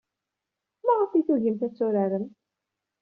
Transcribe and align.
Maɣef 0.85 1.11
ay 1.13 1.23
tugimt 1.27 1.61
ad 1.67 1.73
turaremt? 1.75 2.37